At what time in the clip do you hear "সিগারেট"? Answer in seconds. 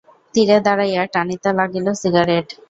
2.01-2.47